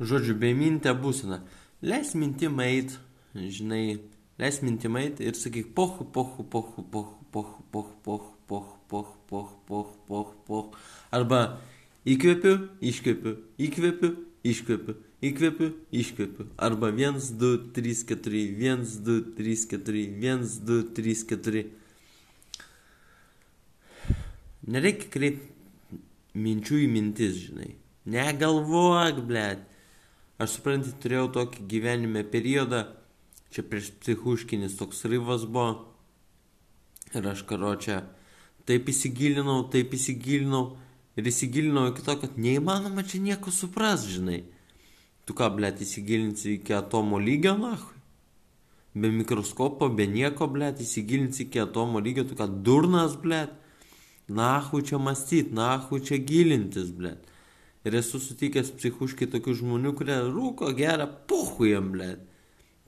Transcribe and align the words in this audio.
žodžiu, 0.00 0.36
bemintė 0.38 0.94
būsena. 0.98 1.42
Leis 1.82 2.14
mintim 2.16 2.60
eit, 2.64 2.96
žinai, 3.34 4.00
leis 4.40 4.60
mintim 4.64 4.96
eit 5.00 5.20
ir 5.20 5.36
sakyk 5.36 5.72
pohu, 5.76 6.04
pohu, 6.04 6.44
pohu, 6.44 6.84
pohu, 6.90 7.16
pohu, 7.32 7.62
pohu, 7.72 7.92
pohu, 8.04 8.32
pohu, 8.48 8.76
pohu, 8.88 9.16
pohu, 9.28 9.56
pohu, 9.68 9.96
pohu, 10.08 10.34
pohu. 10.46 10.86
Arba 11.12 11.60
įkvepiu, 12.08 12.70
iškvepiu, 12.80 13.36
įkvepiu, 13.58 14.12
iškvepiu, 14.46 14.96
įkvepiu, 15.26 15.72
iškvepiu. 15.92 16.48
Arba 16.56 16.92
1, 16.92 17.18
2, 17.40 17.72
3, 17.76 18.04
4, 18.08 18.44
1, 18.62 18.86
2, 19.04 19.18
3, 19.36 19.66
4, 19.74 20.06
1, 20.22 20.46
2, 20.64 20.82
3, 20.96 21.26
4. 21.34 21.66
Nereikia 24.66 25.10
kreipti 25.12 26.00
minčių 26.36 26.82
į 26.82 26.90
mintis, 26.90 27.36
žinai. 27.46 27.72
Negalvok, 28.06 29.22
blėt. 29.26 29.62
Aš 30.36 30.58
suprantu, 30.58 30.92
turėjau 31.00 31.30
tokį 31.32 31.62
gyvenime 31.70 32.20
periodą, 32.28 32.82
čia 33.48 33.62
prieš 33.64 33.94
psichuškinis 34.02 34.76
toks 34.76 35.06
ryvas 35.08 35.46
buvo. 35.48 35.94
Ir 37.16 37.24
aš 37.30 37.46
karo 37.48 37.70
čia 37.80 38.02
taip 38.68 38.90
įsigilinau, 38.92 39.62
taip 39.72 39.94
įsigilinau 39.96 40.74
ir 41.16 41.30
įsigilinau 41.30 41.86
iki 41.88 42.04
to, 42.04 42.16
kad 42.20 42.36
neįmanoma 42.36 43.06
čia 43.08 43.22
nieko 43.24 43.54
supras, 43.54 44.04
žinai. 44.10 44.42
Tu 45.26 45.34
ką, 45.34 45.48
blėt, 45.56 45.80
įsigilinsi 45.82 46.58
iki 46.58 46.74
atomo 46.76 47.18
lygio, 47.22 47.54
nahui? 47.58 47.94
Be 48.96 49.08
mikroskopo, 49.12 49.88
be 49.92 50.04
nieko, 50.10 50.50
blėt, 50.52 50.82
įsigilinsi 50.84 51.46
iki 51.46 51.62
atomo 51.64 52.02
lygio, 52.04 52.26
tu 52.28 52.36
ką, 52.36 52.46
durnas, 52.66 53.16
blėt? 53.22 53.56
Nahui 54.28 54.84
čia 54.84 55.00
mąstyt, 55.00 55.54
nahui 55.56 56.02
čia 56.04 56.20
gilintis, 56.20 56.92
blėt. 56.92 57.24
Ir 57.86 57.94
esu 57.94 58.18
sutikęs 58.18 58.72
psichuškai 58.80 59.28
tokių 59.30 59.54
žmonių, 59.60 59.94
kurie 59.94 60.18
rūko 60.26 60.72
gerą 60.74 61.06
pohui 61.30 61.70
jam, 61.70 61.92
blėt. 61.94 62.24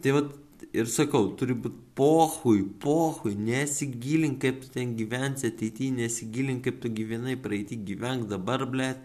Tai 0.02 0.14
vad 0.16 0.32
ir 0.74 0.88
sakau, 0.90 1.30
turi 1.38 1.54
būti 1.54 1.78
pohui, 1.98 2.64
pohui, 2.82 3.34
nesigilink, 3.38 4.40
kaip 4.42 4.60
tu 4.62 4.72
ten 4.74 4.94
gyvensi 4.98 5.48
ateityje, 5.52 5.94
nesigilink, 6.02 6.64
kaip 6.66 6.80
tu 6.82 6.90
gyvenai 6.94 7.36
praeitį, 7.40 7.80
gyvenk 7.88 8.28
dabar, 8.30 8.66
blėt. 8.70 9.02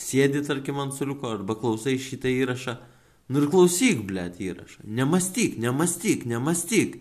Sėdi, 0.00 0.42
tarkim, 0.44 0.80
ant 0.82 0.96
suliuko 0.96 1.30
arba 1.32 1.56
klausai 1.56 1.96
šitą 2.00 2.32
įrašą. 2.32 2.76
Nu 3.32 3.42
ir 3.42 3.50
klausyk, 3.50 4.02
blėt, 4.08 4.40
įrašą. 4.44 4.84
Nemastyk, 4.84 5.56
nemastyk, 5.60 6.26
nemastyk. 6.30 6.98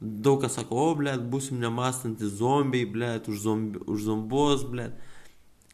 Daug 0.00 0.42
kas 0.42 0.58
sako, 0.58 0.90
o, 0.90 0.96
blėt, 0.98 1.22
būsim 1.32 1.60
nemastantis 1.62 2.34
zombiai, 2.40 2.84
blėt, 2.90 3.30
už, 3.32 3.38
zombi, 3.46 3.80
už 3.86 4.08
zombos, 4.10 4.66
blėt. 4.68 4.98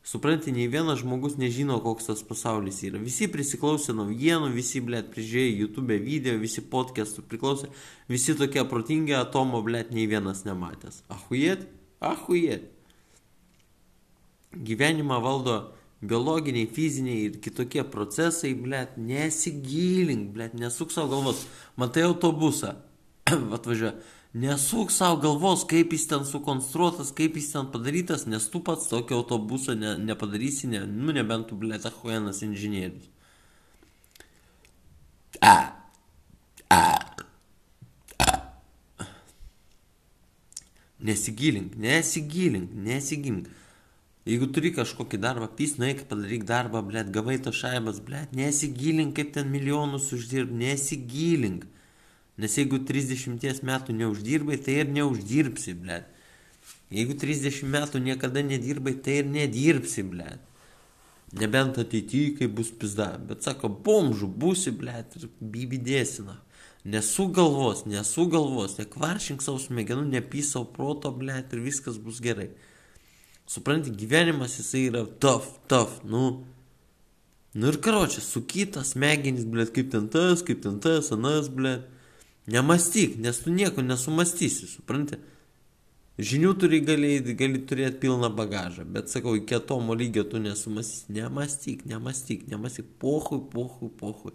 Supranti, 0.03 0.50
nei 0.50 0.67
vienas 0.67 0.98
žmogus 0.98 1.36
nežino, 1.39 1.77
koks 1.83 2.08
tas 2.08 2.22
pasaulis 2.27 2.81
yra. 2.83 2.98
Visi 2.98 3.28
prisiklausė 3.31 3.95
naujienų, 3.95 4.48
visi, 4.50 4.81
blėt, 4.83 5.12
prižiūrėjo 5.14 5.61
YouTube 5.61 5.98
video, 6.03 6.34
visi 6.42 6.64
podcastų 6.72 7.22
priklausė, 7.31 7.69
visi 8.11 8.34
tokie 8.39 8.64
protingi, 8.67 9.14
atomo, 9.14 9.61
blėt, 9.62 9.92
nei 9.95 10.08
vienas 10.11 10.42
nematęs. 10.48 11.05
Ahujet, 11.12 11.69
ahujet. 12.03 12.67
Gyvenimą 14.53 15.20
valdo 15.23 15.61
biologiniai, 16.03 16.67
fiziniai 16.67 17.28
ir 17.28 17.39
kitokie 17.45 17.84
procesai, 17.86 18.56
blėt, 18.58 18.98
nesigilink, 18.98 20.33
blėt, 20.34 20.58
nesuk 20.58 20.91
savo 20.91 21.14
galvos. 21.14 21.47
Matai 21.78 22.08
autobusą, 22.08 22.75
atvažiuoja. 23.30 23.95
Nesuk 24.35 24.91
savo 24.91 25.19
galvos, 25.21 25.61
kaip 25.69 25.93
jis 25.93 26.07
ten 26.09 26.23
sukonstruotas, 26.25 27.11
kaip 27.13 27.35
jis 27.37 27.51
ten 27.53 27.67
padarytas, 27.69 28.25
nes 28.25 28.47
tu 28.49 28.63
pats 28.65 28.89
tokio 28.89 29.19
autobuso 29.21 29.75
ne, 29.77 29.99
nepadarysi, 30.01 30.71
ne, 30.73 30.87
nu 30.89 31.13
nebent 31.13 31.51
tu, 31.51 31.59
blėt, 31.61 31.85
ahuenas 31.85 32.41
inžinierius. 32.47 33.11
A. 35.45 35.57
A. 36.73 36.81
A. 38.25 38.39
Nesigilink, 40.97 41.77
nesigilink, 41.77 42.73
nesigilink. 42.73 43.53
Jeigu 44.25 44.48
turi 44.55 44.71
kažkokį 44.73 45.21
darbą, 45.21 45.51
pys, 45.59 45.77
nueik 45.83 46.07
padaryk 46.09 46.48
darbą, 46.48 46.81
blėt, 46.87 47.13
gavai 47.13 47.37
to 47.42 47.53
šaibas, 47.53 48.01
blėt, 48.01 48.33
nesigilink, 48.39 49.13
kaip 49.19 49.37
ten 49.37 49.53
milijonus 49.53 50.09
uždirb, 50.17 50.48
nesigilink. 50.57 51.67
Nes 52.41 52.55
jeigu 52.57 52.81
30 52.89 53.61
metų 53.69 53.97
neuždirbai, 53.97 54.57
tai 54.57 54.79
ir 54.83 54.93
neuždirbsi, 54.93 55.75
ble. 55.77 56.01
Jeigu 56.93 57.17
30 57.20 57.67
metų 57.69 58.01
niekada 58.01 58.45
nedirbai, 58.45 58.95
tai 59.05 59.20
ir 59.20 59.29
nedirbsi, 59.29 60.05
ble. 60.09 60.39
Nebent 61.37 61.79
ateityje, 61.81 62.37
kai 62.39 62.48
bus 62.48 62.73
pizda. 62.77 63.15
Bet 63.29 63.45
sako, 63.45 63.69
bomžų 63.85 64.29
būsi, 64.29 64.73
ble, 64.77 64.97
ir 65.17 65.29
bybidėsina. 65.41 66.39
Nesu 66.85 67.29
galvos, 67.33 67.85
nesu 67.87 68.27
galvos, 68.27 68.75
nekvaršink 68.81 69.45
savo 69.45 69.61
smegenų, 69.63 70.09
nepy 70.17 70.42
savo 70.42 70.67
proto, 70.75 71.13
ble, 71.15 71.37
ir 71.41 71.63
viskas 71.63 72.01
bus 72.01 72.19
gerai. 72.25 72.48
Supranti, 73.47 73.92
gyvenimas 73.95 74.57
jisai 74.59 74.89
yra 74.89 75.05
tough, 75.21 75.61
tough, 75.69 76.01
nu. 76.05 76.42
Nu 77.55 77.69
ir 77.69 77.79
karočią, 77.85 78.23
su 78.25 78.42
kitas 78.48 78.95
smegenys, 78.97 79.45
ble, 79.45 79.67
kaip 79.69 79.92
ten 79.92 80.09
tas, 80.13 80.42
kaip 80.42 80.63
ten 80.65 80.81
tas, 80.81 81.13
anas, 81.13 81.53
ble. 81.53 81.83
Nemastyk, 82.47 83.19
nes 83.23 83.39
tu 83.39 83.53
nieko 83.55 83.85
nesumastysi, 83.86 84.67
supranti? 84.67 85.19
Žinių 86.23 86.51
turi 86.61 86.83
gali, 86.85 87.14
gali 87.39 87.63
turėti 87.64 88.03
pilną 88.03 88.29
bagažą, 88.36 88.85
bet 88.85 89.08
sakau, 89.08 89.33
iki 89.39 89.57
atomo 89.57 89.95
lygio 89.97 90.27
tu 90.29 90.41
nesumastysi. 90.42 91.13
Nemastyk, 91.17 91.86
nemastyk, 91.89 92.45
nemastyk. 92.51 92.89
Pohui, 93.01 93.41
pohui, 93.53 93.89
pohui. 93.98 94.35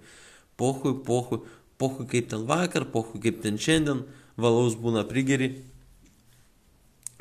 Pohui, 0.58 0.94
pohui. 1.06 1.44
Pohui 1.78 2.08
kaip 2.10 2.32
ten 2.32 2.48
vakar, 2.50 2.88
pohui 2.92 3.22
kaip 3.22 3.44
ten 3.44 3.60
šiandien. 3.62 4.06
Valaus 4.38 4.78
būna 4.80 5.04
prigeri. 5.10 5.52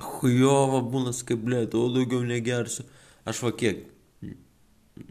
Hujova 0.00 0.80
būna 0.84 1.12
skaiblė, 1.16 1.66
o 1.66 1.88
daugiau 1.92 2.22
negersiu. 2.24 2.86
Aš 3.28 3.42
va 3.44 3.52
kiek. 3.52 3.84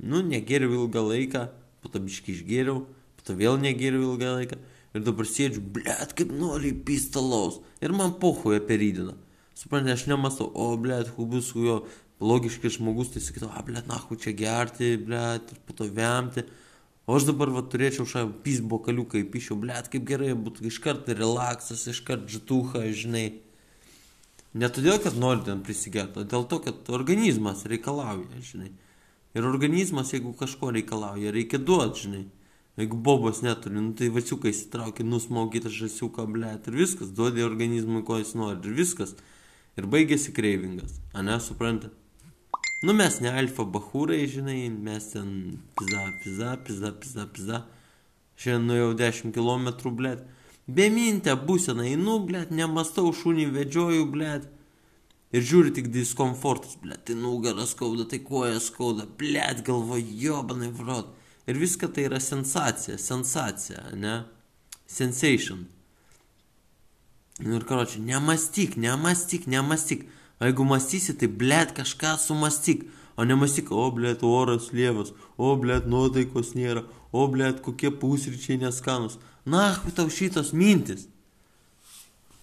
Nu, 0.02 0.24
negeriau 0.26 0.74
ilgą 0.74 1.04
laiką, 1.06 1.46
po 1.82 1.92
to 1.94 2.02
biškai 2.02 2.34
išgeriau, 2.34 2.86
po 3.18 3.26
to 3.28 3.36
vėl 3.38 3.60
negeriau 3.62 4.16
ilgą 4.16 4.32
laiką. 4.40 4.58
Ir 4.96 5.04
dabar 5.04 5.28
sėdžiu, 5.28 5.62
blėt, 5.76 6.14
kaip 6.16 6.32
nori 6.32 6.72
pistalaus. 6.88 7.60
Ir 7.84 7.92
man 7.96 8.16
pohuja 8.22 8.62
per 8.64 8.80
rydieną. 8.80 9.18
Suprantate, 9.56 9.96
aš 9.98 10.06
nemastau, 10.08 10.48
o, 10.56 10.70
blėt, 10.80 11.12
hubus 11.18 11.52
su 11.52 11.64
jo 11.66 11.80
logiškas 12.24 12.78
žmogus, 12.78 13.12
tai 13.12 13.24
sakytų, 13.24 13.50
a, 13.52 13.64
blėt, 13.68 13.90
na, 13.92 14.00
čia 14.22 14.32
gerti, 14.36 14.94
blėt, 15.00 15.52
ir 15.52 15.60
po 15.68 15.76
to 15.76 15.88
vemti. 15.92 16.46
O 17.06 17.18
aš 17.20 17.28
dabar, 17.28 17.52
va, 17.54 17.62
turėčiau 17.70 18.08
šią 18.10 18.24
pys 18.46 18.62
bokaliuką 18.66 19.20
įpišiau, 19.20 19.60
blėt, 19.62 19.92
kaip 19.94 20.08
gerai 20.08 20.32
būtų, 20.34 20.64
iškart 20.72 21.12
relaksas, 21.12 21.84
iškart 21.92 22.26
žituha, 22.32 22.88
žinai. 22.96 23.26
Ne 24.56 24.72
todėl, 24.72 24.96
kad 25.04 25.20
nori 25.20 25.44
ten 25.44 25.60
prisigerti, 25.62 26.24
o 26.24 26.26
dėl 26.26 26.48
to, 26.48 26.62
kad 26.64 26.88
organizmas 26.96 27.68
reikalauja, 27.68 28.40
žinai. 28.48 28.72
Ir 29.36 29.44
organizmas, 29.44 30.16
jeigu 30.16 30.32
kažko 30.40 30.72
reikalauja, 30.72 31.36
reikia 31.36 31.60
duoti, 31.60 32.08
žinai. 32.08 32.24
Jeigu 32.76 32.98
bobos 33.00 33.40
neturi, 33.40 33.80
nu, 33.80 33.94
tai 33.96 34.10
vaciukai 34.12 34.52
įsitraukia, 34.52 35.06
nusmaukite 35.08 35.72
žasiuką, 35.72 36.26
blėt, 36.28 36.66
ir 36.68 36.76
viskas, 36.82 37.14
duodi 37.16 37.46
organizmui, 37.46 38.04
ko 38.04 38.18
jis 38.20 38.34
nori, 38.36 38.60
ir 38.60 38.76
viskas. 38.76 39.16
Ir 39.80 39.88
baigėsi 39.92 40.34
kreivingas, 40.36 40.98
a 41.16 41.24
ne, 41.24 41.38
suprantate? 41.44 41.96
Nu, 42.84 42.94
mes 42.94 43.22
ne 43.24 43.32
alfa 43.32 43.64
bahūrai, 43.64 44.26
žinai, 44.28 44.68
mes 44.70 45.08
ten 45.14 45.30
pizza, 45.80 46.04
pizza, 46.24 46.52
pizza, 46.68 46.92
pizza, 46.92 47.26
pizza. 47.32 47.62
Šiandien 48.36 48.68
nuėjau 48.68 48.92
10 49.00 49.34
km, 49.36 49.72
blėt. 49.96 50.26
Bemintę 50.68 51.34
būseną, 51.48 51.88
einu, 51.88 52.20
blėt, 52.28 52.52
nemastau, 52.52 53.08
šunį 53.16 53.48
vedžioju, 53.56 54.06
blėt. 54.12 54.50
Ir 55.36 55.48
žiūri 55.48 55.72
tik 55.80 55.88
diskomfortas, 55.96 56.76
blėt, 56.84 57.08
tai 57.08 57.16
nugaras 57.20 57.72
skauda, 57.72 58.04
tai 58.12 58.20
koja 58.28 58.60
skauda, 58.60 59.08
blėt, 59.20 59.64
galvo, 59.68 59.98
jobanai, 59.98 60.70
vrot. 60.76 61.16
Ir 61.46 61.60
viską 61.62 61.92
tai 61.94 62.08
yra 62.10 62.20
sensacija, 62.20 62.98
sensacija, 62.98 63.84
ne? 63.94 64.24
Sensation. 64.88 65.66
Nu 67.40 67.58
ir 67.60 67.66
karočiui, 67.68 68.02
nemastyk, 68.08 68.78
nemastyk, 68.82 69.48
nemastyk. 69.52 70.06
O 70.40 70.48
jeigu 70.48 70.66
mąstysi, 70.68 71.16
tai 71.20 71.30
blėt 71.32 71.76
kažką 71.78 72.16
sumastyk. 72.20 72.86
O 73.16 73.24
nemastyk, 73.24 73.72
o 73.72 73.88
blėt 73.96 74.24
oras 74.28 74.72
lievas, 74.76 75.14
o 75.38 75.54
blėt 75.60 75.86
nuotaikos 75.88 76.54
nėra, 76.58 76.84
o 77.16 77.28
blėt 77.32 77.62
kokie 77.64 77.92
pusryčiai 77.92 78.58
neskanus. 78.60 79.20
Nahui 79.46 79.94
tau 79.96 80.10
šitos 80.12 80.52
mintis. 80.52 81.06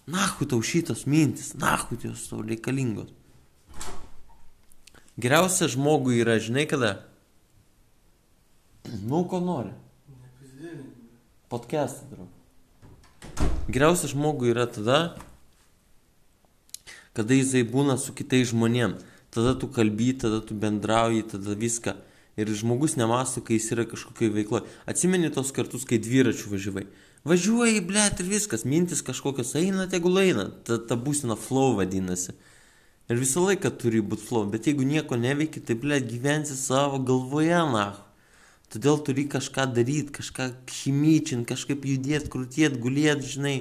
Nahui 0.09 0.47
tau 0.49 0.63
šitos 0.65 1.05
mintis, 1.05 1.53
nahui 1.59 1.99
jos 2.01 2.25
tau 2.31 2.41
reikalingos. 2.41 3.11
Geriausia 5.21 5.69
žmogui 5.69 6.23
yra, 6.23 6.39
žinai 6.41 6.65
kada? 6.69 6.95
Nu, 9.01 9.27
ko 9.27 9.39
nori. 9.39 9.69
Podcastą 11.49 12.05
darau. 12.11 12.27
Geriausia 13.69 14.09
žmogui 14.11 14.51
yra 14.53 14.67
tada, 14.69 15.15
kada 17.17 17.33
jisai 17.33 17.63
būna 17.65 17.95
su 17.97 18.13
kitais 18.13 18.51
žmonėm. 18.51 18.99
Tada 19.33 19.55
tu 19.57 19.69
kalby, 19.73 20.11
tada 20.21 20.43
tu 20.45 20.53
bendrauji, 20.53 21.25
tada 21.33 21.57
viską. 21.57 21.95
Ir 22.37 22.53
žmogus 22.53 22.93
nemasto, 22.97 23.41
kai 23.41 23.57
jis 23.57 23.71
yra 23.73 23.87
kažkokioje 23.89 24.33
veikloje. 24.35 24.69
Atsimeni 24.89 25.33
tos 25.33 25.49
kartus, 25.55 25.87
kai 25.89 26.01
dviračių 26.01 26.53
važiavai. 26.53 26.85
Važiuoji, 27.25 27.81
blėt, 27.89 28.21
ir 28.21 28.29
viskas, 28.29 28.65
mintis 28.65 29.01
kažkokios 29.05 29.55
eina, 29.57 29.87
tegul 29.89 30.21
eina. 30.21 30.51
Ta, 30.65 30.77
ta 30.77 30.97
būsina 30.99 31.37
flow 31.39 31.79
vadinasi. 31.81 32.37
Ir 33.09 33.21
visą 33.21 33.41
laiką 33.47 33.73
turi 33.81 34.05
būti 34.05 34.29
flow. 34.29 34.45
Bet 34.53 34.69
jeigu 34.69 34.85
nieko 34.85 35.17
neveiki, 35.17 35.65
tai, 35.65 35.77
blėt, 35.81 36.09
gyvensi 36.09 36.57
savo 36.57 37.01
galvoje, 37.01 37.61
na. 37.73 37.87
Todėl 38.73 38.97
turi 39.05 39.27
kažką 39.29 39.67
daryti, 39.69 40.09
kažką 40.15 40.47
chimyčinti, 40.65 41.45
kažkaip 41.51 41.83
judėti, 41.85 42.31
krūtėti, 42.33 42.79
gulėti, 42.81 43.27
žinai. 43.35 43.57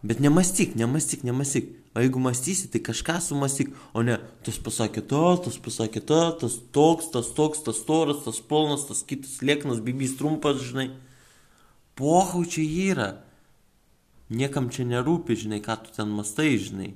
Bet 0.00 0.22
nemastyk, 0.24 0.72
nemastyk, 0.80 1.26
nemastyk. 1.28 1.74
O 1.96 2.00
jeigu 2.00 2.20
mąstysi, 2.20 2.68
tai 2.68 2.80
kažką 2.84 3.20
sumastyk, 3.24 3.70
o 3.96 4.02
ne, 4.04 4.18
tas 4.44 4.58
pasakė 4.60 5.00
to, 5.08 5.20
tas 5.44 5.54
pasakė 5.64 6.02
to, 6.04 6.18
tas 6.42 6.56
toks, 6.76 7.06
tas 7.12 7.30
toks, 7.36 7.62
tas 7.64 7.78
storas, 7.80 8.20
tas 8.24 8.40
polnas, 8.40 8.84
tas 8.88 9.00
kitas 9.00 9.38
lieknas, 9.40 9.80
bibys 9.80 10.12
trumpas, 10.18 10.60
žinai. 10.60 10.90
Pohau 11.96 12.44
čia 12.44 12.64
yra. 12.64 13.08
Niekam 14.28 14.68
čia 14.68 14.84
nerūpi, 14.84 15.38
žinai, 15.40 15.62
ką 15.64 15.78
tu 15.86 15.96
ten 15.96 16.12
mastai, 16.12 16.58
žinai. 16.60 16.90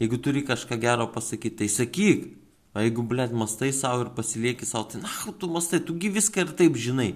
Jeigu 0.00 0.16
turi 0.20 0.44
kažką 0.48 0.80
gero 0.80 1.08
pasakyti, 1.12 1.60
tai 1.60 1.68
sakyk. 1.72 2.24
O 2.76 2.82
jeigu, 2.84 3.00
blėt, 3.08 3.32
mastai 3.32 3.70
savo 3.72 4.04
ir 4.04 4.10
pasilieki 4.12 4.66
savo, 4.68 4.84
tai 4.92 4.98
nahu 5.00 5.32
tu 5.32 5.48
mastai, 5.48 5.78
tugi 5.80 6.10
viską 6.12 6.42
ir 6.44 6.50
taip 6.58 6.74
žinai. 6.76 7.14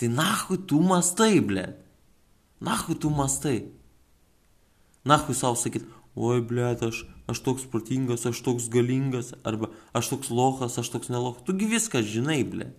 Tai 0.00 0.08
nahu 0.10 0.56
tu 0.58 0.80
mastai, 0.82 1.38
blėt. 1.38 1.76
Nahu 2.58 2.96
tu 2.98 3.12
mastai. 3.14 3.68
Nahu 5.06 5.36
savo 5.38 5.54
sakyt, 5.60 5.84
oi, 6.18 6.40
blėt, 6.42 6.82
aš, 6.82 7.04
aš 7.30 7.42
toks 7.46 7.68
protingas, 7.70 8.26
aš 8.26 8.40
toks 8.42 8.66
galingas, 8.72 9.30
arba 9.46 9.70
aš 9.94 10.10
toks 10.10 10.32
lochas, 10.34 10.74
aš 10.82 10.90
toks 10.96 11.12
nelochas. 11.14 11.46
Tugi 11.46 11.70
viską 11.70 12.02
žinai, 12.02 12.40
blėt. 12.42 12.74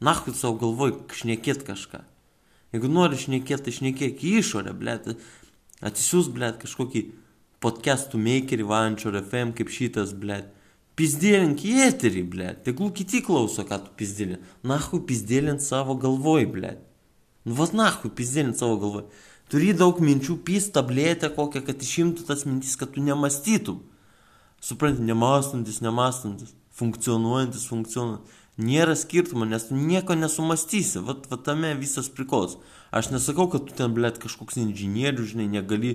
Nahu 0.00 0.32
savo 0.32 0.56
galvoj 0.62 0.96
šnekėt 1.12 1.66
kažką. 1.68 2.00
Jeigu 2.72 2.88
nori 2.88 3.20
šnekėti, 3.20 3.66
tai 3.68 3.76
šnekėk 3.76 4.24
į 4.24 4.38
išorę, 4.40 4.72
blėt. 4.72 5.12
Atsisiūs, 5.84 6.32
blėt, 6.32 6.62
kažkokį 6.64 7.04
podcastų 7.60 8.16
makerį 8.24 8.72
Vančio 8.72 9.12
FM 9.20 9.52
kaip 9.58 9.68
šitas, 9.68 10.16
blėt. 10.16 10.48
Pizdėlink 10.98 11.62
į 11.64 11.76
eterį, 11.86 12.22
blėt. 12.28 12.64
Tegul 12.66 12.90
kiti 12.92 13.22
klauso, 13.24 13.64
ką 13.64 13.78
tu 13.80 13.92
pizdėlin. 13.96 14.42
Nahu 14.68 15.00
pizdėlint 15.08 15.64
savo 15.64 15.96
galvoj, 16.00 16.44
blėt. 16.52 16.82
Nu, 17.46 17.56
vad 17.56 17.72
nahu 17.76 18.10
pizdėlint 18.12 18.60
savo 18.60 18.76
galvoj. 18.82 19.06
Turi 19.52 19.72
daug 19.76 19.98
minčių, 20.04 20.36
pys 20.44 20.68
tabletę 20.72 21.32
kokią, 21.32 21.64
kad 21.64 21.80
išimtų 21.84 22.26
tas 22.28 22.44
mintis, 22.48 22.76
kad 22.80 22.92
tu 22.92 23.04
nemastytum. 23.04 23.80
Supranti, 24.62 25.02
nemastantis, 25.04 25.80
nemastantis, 25.84 26.52
funkcionuojantis, 26.78 27.66
funkcionuojantis. 27.72 28.38
Nėra 28.62 28.92
skirtumo, 29.00 29.46
nes 29.48 29.64
tu 29.70 29.76
nieko 29.76 30.12
nesumastysi. 30.12 31.00
Vat, 31.06 31.24
vat 31.30 31.40
tame 31.48 31.72
visas 31.80 32.10
prikos. 32.12 32.58
Aš 32.92 33.08
nesakau, 33.14 33.48
kad 33.52 33.64
tu 33.64 33.76
ten, 33.78 33.94
blėt, 33.96 34.20
kažkoks 34.20 34.60
inžinierius, 34.60 35.32
žinai, 35.32 35.48
negali 35.56 35.94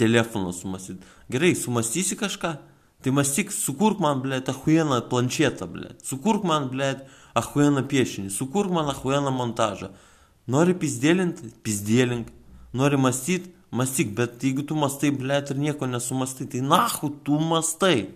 telefoną 0.00 0.54
sumastyti. 0.56 1.04
Gerai, 1.28 1.52
sumastysi 1.52 2.16
kažką? 2.16 2.56
Tai 3.02 3.12
mąstyk, 3.14 3.52
sukurk 3.54 4.00
man, 4.02 4.22
blėt, 4.24 4.48
ahuieną 4.50 5.00
planšetą, 5.10 5.68
blėt. 5.70 6.00
Sukurk 6.06 6.42
man, 6.48 6.66
blėt, 6.72 7.04
ahuieną 7.38 7.84
piešinį. 7.90 8.32
Sukurk 8.34 8.72
man 8.74 8.90
ahuieną 8.90 9.30
montažą. 9.30 9.92
Nori 10.50 10.74
pizdėlinti? 10.74 11.52
Pizdėlink. 11.62 12.32
Nori 12.74 12.98
mąstyti? 12.98 13.52
Mąstyk, 13.70 14.14
bet 14.16 14.42
jeigu 14.42 14.64
tu 14.66 14.74
mastai, 14.80 15.12
blėt, 15.14 15.52
ir 15.52 15.60
nieko 15.62 15.86
nesumastai, 15.86 16.48
tai 16.50 16.64
nahu 16.64 17.12
tu 17.22 17.38
mastai. 17.38 18.08